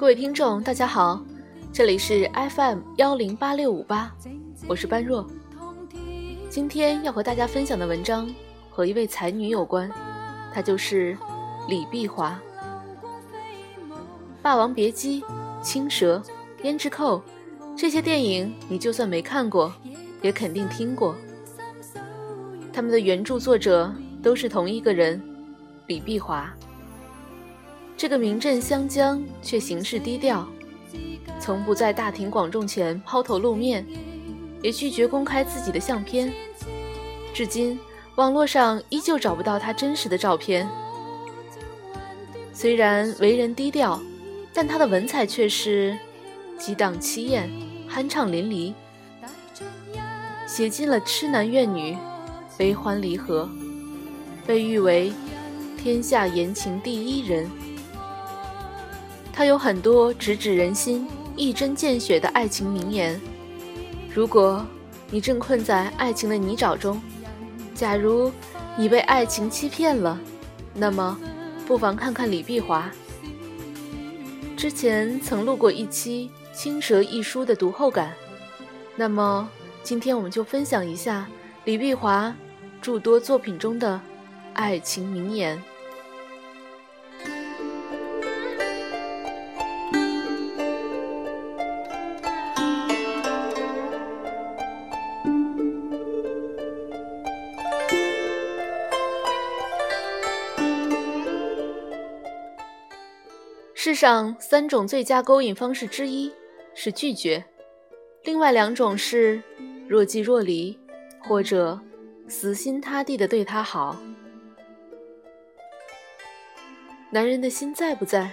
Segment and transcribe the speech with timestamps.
[0.00, 1.22] 各位听众，大家好，
[1.74, 4.10] 这里是 FM 幺零八六五八，
[4.66, 5.28] 我是般若。
[6.48, 8.26] 今天要和大家分享的文章
[8.70, 9.90] 和一位才女有关，
[10.54, 11.14] 她就是
[11.68, 12.40] 李碧华。
[14.40, 15.20] 《霸王别姬》
[15.62, 16.16] 《青蛇》
[16.66, 17.18] 《胭脂扣》
[17.76, 19.70] 这些电影，你就算没看过，
[20.22, 21.14] 也肯定听过。
[22.72, 23.92] 他们的原著作者
[24.22, 25.22] 都是同一个人，
[25.88, 26.50] 李碧华。
[28.00, 30.48] 这个名震湘江却行事低调，
[31.38, 33.86] 从不在大庭广众前抛头露面，
[34.62, 36.32] 也拒绝公开自己的相片。
[37.34, 37.78] 至今，
[38.14, 40.66] 网络上依旧找不到他真实的照片。
[42.54, 44.00] 虽然为人低调，
[44.54, 45.94] 但他的文采却是
[46.58, 47.50] 激荡凄艳、
[47.86, 48.72] 酣畅淋漓，
[50.46, 51.94] 写尽了痴男怨女、
[52.56, 53.46] 悲欢离合，
[54.46, 55.12] 被誉为
[55.76, 57.46] 天下言情第一人。
[59.32, 63.20] 他有很多直指人心、一针见血的爱情名言。
[64.12, 64.66] 如果
[65.10, 67.00] 你正困在爱情的泥沼中，
[67.74, 68.30] 假如
[68.76, 70.20] 你被爱情欺骗了，
[70.74, 71.18] 那么
[71.66, 72.90] 不妨看看李碧华。
[74.56, 78.12] 之前曾录过一期《青蛇》一书的读后感，
[78.94, 79.48] 那么
[79.82, 81.26] 今天我们就分享一下
[81.64, 82.34] 李碧华
[82.82, 84.00] 诸多作品中的
[84.52, 85.62] 爱情名言。
[104.00, 106.32] 上三种最佳勾引方式之一
[106.72, 107.44] 是拒绝，
[108.24, 109.42] 另外两种是
[109.86, 110.78] 若即若离，
[111.18, 111.78] 或者
[112.26, 113.94] 死心塌地的对他好。
[117.10, 118.30] 男人的心在不在？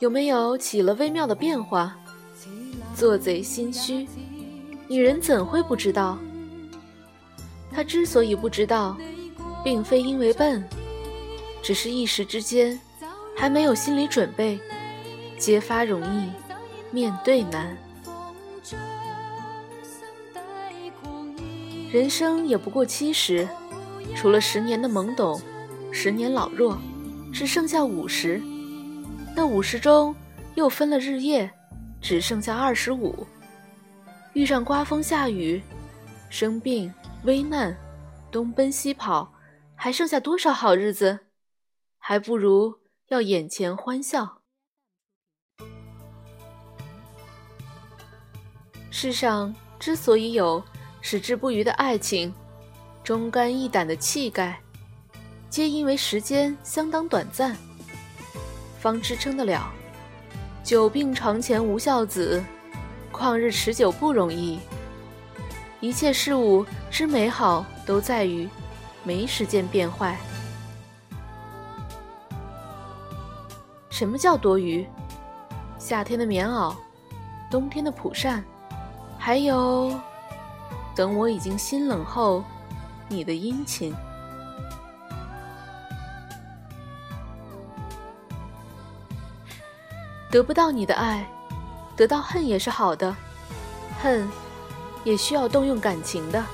[0.00, 1.98] 有没有起了微妙的变化？
[2.94, 4.06] 做贼心虚，
[4.86, 6.18] 女人怎会不知道？
[7.72, 8.98] 她之所以不知道，
[9.64, 10.62] 并非因为笨，
[11.62, 12.78] 只是一时之间。
[13.36, 14.60] 还没有心理准备，
[15.38, 16.30] 揭发容易，
[16.90, 17.76] 面对难。
[21.92, 23.48] 人生也不过七十，
[24.16, 25.40] 除了十年的懵懂，
[25.92, 26.78] 十年老弱，
[27.32, 28.40] 只剩下五十。
[29.36, 30.14] 那五十中
[30.54, 31.50] 又分了日夜，
[32.00, 33.26] 只剩下二十五。
[34.32, 35.62] 遇上刮风下雨，
[36.30, 36.92] 生病
[37.24, 37.76] 危难，
[38.30, 39.32] 东奔西跑，
[39.76, 41.18] 还剩下多少好日子？
[41.98, 42.78] 还不如。
[43.08, 44.43] 要眼前欢笑。
[48.96, 50.62] 世上之所以有
[51.00, 52.32] 矢志不渝的爱情，
[53.02, 54.56] 忠肝义胆的气概，
[55.50, 57.56] 皆因为时间相当短暂，
[58.78, 59.68] 方支撑得了。
[60.62, 62.40] 久病床前无孝子，
[63.12, 64.60] 旷日持久不容易。
[65.80, 68.48] 一切事物之美好，都在于
[69.02, 70.16] 没时间变坏。
[73.90, 74.86] 什么叫多余？
[75.80, 76.72] 夏天的棉袄，
[77.50, 78.42] 冬天的蒲扇，
[79.24, 79.98] 还有，
[80.94, 82.44] 等我已经心冷后，
[83.08, 83.94] 你的殷勤。
[90.30, 91.26] 得不到你的爱，
[91.96, 93.16] 得到恨也是好的，
[93.98, 94.28] 恨
[95.04, 96.44] 也需要动用感情的。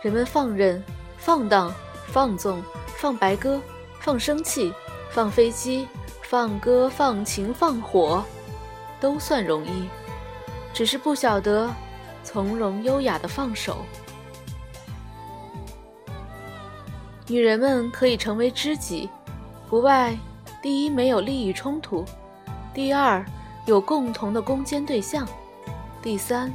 [0.00, 0.80] 人们放任、
[1.18, 1.74] 放荡、
[2.06, 2.62] 放纵。
[2.98, 3.60] 放白鸽，
[3.98, 4.72] 放生气，
[5.10, 5.88] 放飞机，
[6.32, 8.24] 放歌，放情，放火，
[8.98, 9.86] 都算容易，
[10.72, 11.68] 只是不晓得
[12.24, 13.84] 从容优雅的放手。
[17.26, 19.10] 女人们可以成为知己，
[19.68, 20.16] 不外
[20.62, 22.02] 第一没有利益冲突，
[22.72, 23.22] 第二
[23.66, 25.28] 有共同的攻坚对象，
[26.00, 26.50] 第三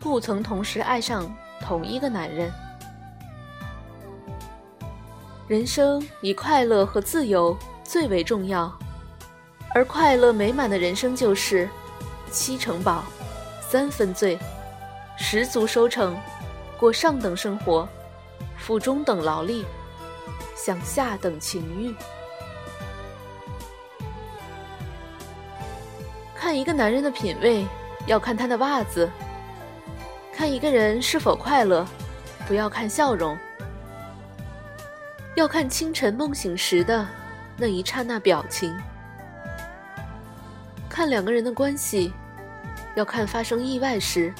[0.00, 2.50] 不曾同时爱上同一个男人。
[5.46, 8.76] 人生以快乐和自由最为重要，
[9.76, 11.68] 而快乐美满的人生就是
[12.30, 13.04] 七成饱，
[13.60, 14.38] 三分醉，
[15.18, 16.16] 十足收成，
[16.78, 17.86] 过上等生活，
[18.56, 19.66] 付中等劳力，
[20.56, 21.94] 享下等情欲。
[26.34, 27.66] 看一个男人的品味，
[28.06, 29.06] 要看他的袜子；
[30.32, 31.86] 看一个人是否快乐，
[32.48, 33.36] 不要看笑容。
[35.34, 37.06] 要看清晨梦醒时的
[37.58, 38.74] 那一刹那表情，
[40.96, 42.10] 看两个人的关系，
[42.94, 44.32] 要看发生意外时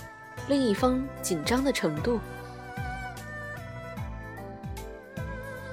[0.48, 2.18] 另一方紧张的程度。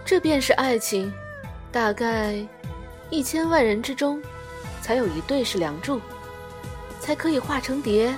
[0.04, 1.14] 这便是爱情，
[1.72, 2.46] 大概
[3.10, 4.22] 一千万人之中，
[4.82, 6.02] 才有一对是梁祝，
[7.00, 8.14] 才可以化成蝶，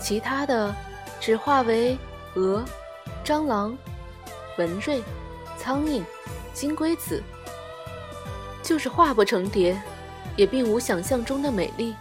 [0.00, 0.72] 其他的
[1.18, 1.98] 只化为
[2.36, 2.64] 蛾、
[3.24, 3.76] 蟑螂、
[4.56, 5.02] 蚊蚋、
[5.58, 6.00] 苍蝇、
[6.54, 7.20] 金龟子，
[8.62, 9.76] 就是化不成蝶，
[10.36, 11.94] 也并无想象中的美丽。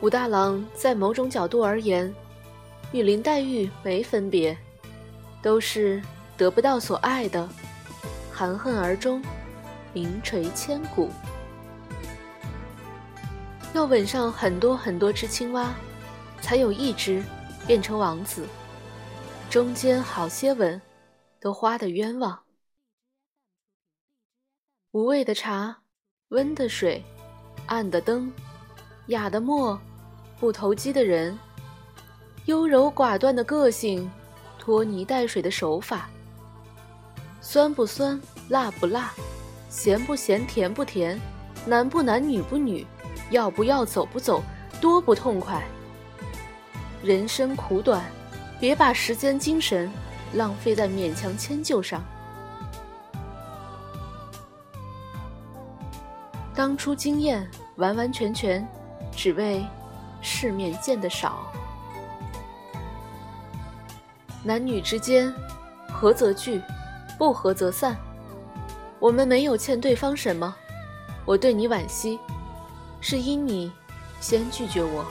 [0.00, 2.14] 武大郎在某种角度而言，
[2.92, 4.56] 与林黛玉没分别，
[5.42, 6.02] 都是
[6.36, 7.48] 得不到所爱的，
[8.32, 9.22] 含恨而终，
[9.92, 11.10] 名垂千古。
[13.72, 15.74] 要吻上很多很多只青蛙，
[16.40, 17.22] 才有一只
[17.66, 18.46] 变成王子，
[19.50, 20.80] 中间好些吻，
[21.40, 22.45] 都花的冤枉。
[24.96, 25.76] 无味的茶，
[26.28, 27.04] 温的水，
[27.66, 28.32] 暗的灯。
[29.08, 29.78] 雅的墨，
[30.40, 31.38] 不投机的人，
[32.46, 34.10] 优柔寡断的个性，
[34.58, 36.08] 拖泥带水的手法，
[37.42, 39.12] 酸不酸，辣不辣，
[39.68, 41.20] 咸不咸，甜不甜，
[41.66, 42.86] 男不男，女不女，
[43.30, 44.42] 要不要，走不走，
[44.80, 45.62] 多不痛快。
[47.02, 48.02] 人生苦短，
[48.58, 49.92] 别把时间精神
[50.32, 52.02] 浪费在勉强迁就上。
[56.56, 58.66] 当初经验完完全全。
[59.12, 59.64] 只为
[60.20, 61.46] 世面见得少，
[64.42, 65.32] 男女之间
[65.90, 66.60] 合则聚，
[67.16, 67.96] 不合则散。
[68.98, 70.54] 我们没有欠对方什么，
[71.24, 72.18] 我对你惋惜，
[73.00, 73.72] 是因你
[74.20, 75.06] 先拒绝我。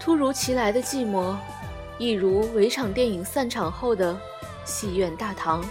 [0.00, 1.36] 突如其来的寂寞，
[1.98, 4.18] 一如围场电影散场后的
[4.64, 5.62] 戏院大堂。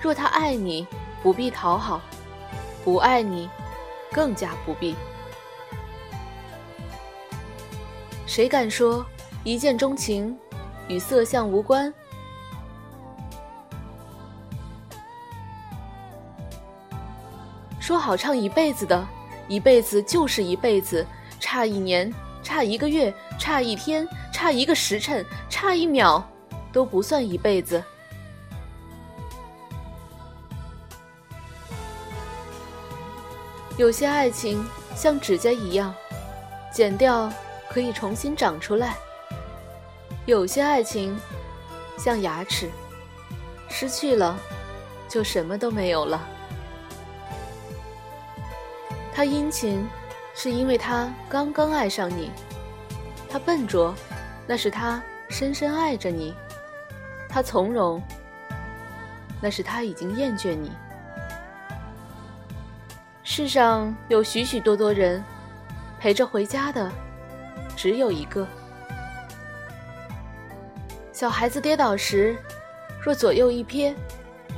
[0.00, 0.86] 若他爱你。
[1.22, 2.00] 不必讨好，
[2.82, 3.46] 不爱你，
[4.10, 4.96] 更加不必。
[8.26, 9.04] 谁敢说
[9.44, 10.34] 一见钟情
[10.88, 11.92] 与色相无关？
[17.78, 19.06] 说好唱一辈子的，
[19.46, 21.06] 一辈子就是一辈子，
[21.38, 22.10] 差一年，
[22.42, 26.22] 差一个月，差一天，差一个时辰，差一秒，
[26.72, 27.84] 都不算一辈子。
[33.80, 34.62] 有些爱情
[34.94, 35.94] 像指甲一样，
[36.70, 37.32] 剪掉
[37.70, 38.90] 可以重新长出来；
[40.26, 41.18] 有些爱情
[41.96, 42.68] 像牙齿，
[43.70, 44.38] 失去了
[45.08, 46.20] 就什么都没有了。
[49.14, 49.82] 他殷勤，
[50.34, 52.28] 是因为他刚刚爱上你；
[53.30, 53.94] 他笨拙，
[54.46, 56.34] 那是他深深爱着你；
[57.30, 58.02] 他从容，
[59.40, 60.70] 那是他已经厌倦你。
[63.40, 65.24] 世上有许许多多人，
[65.98, 66.92] 陪着回家的
[67.74, 68.46] 只有一个。
[71.10, 72.36] 小孩子跌倒时，
[73.02, 73.94] 若左右一瞥，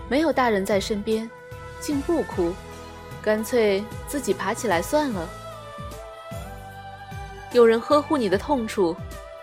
[0.08, 1.30] 没有大人在身边，
[1.78, 2.52] 竟不哭，
[3.22, 5.28] 干脆自己爬起来算了。
[7.52, 8.96] 有人呵护你的痛处，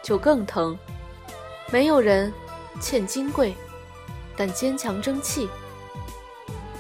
[0.04, 0.78] 就更疼。
[1.72, 2.30] 没有人
[2.82, 3.56] 欠金贵，
[4.36, 5.50] 但坚强争气。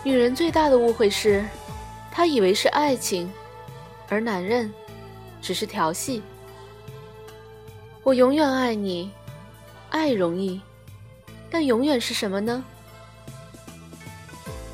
[0.03, 1.45] 女人最大的误会是。
[2.19, 3.31] 他以为是爱情，
[4.09, 4.69] 而男人
[5.41, 6.21] 只是调戏。
[8.03, 9.09] 我永远爱你，
[9.89, 10.61] 爱容易，
[11.49, 12.61] 但永远是什么呢？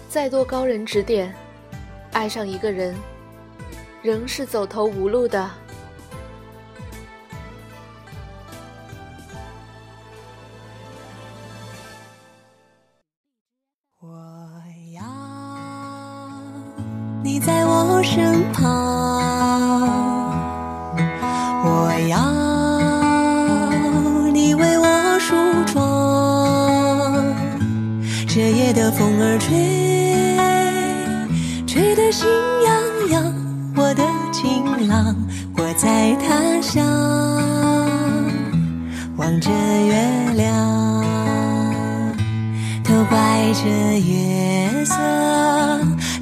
[0.09, 1.35] 再多高人指点，
[2.13, 2.95] 爱上一个人，
[4.01, 5.47] 仍是走投无路的。
[17.25, 18.63] 你在我身旁，
[21.63, 22.19] 我要
[24.31, 25.33] 你为我梳
[25.65, 25.73] 妆。
[28.27, 30.37] 这夜的风儿吹，
[31.65, 32.27] 吹得心
[32.63, 33.33] 痒痒。
[33.75, 35.15] 我的情郎，
[35.57, 36.85] 我在他乡，
[39.17, 39.95] 望着月
[40.35, 41.03] 亮，
[42.83, 43.67] 都怪这
[43.99, 44.93] 月色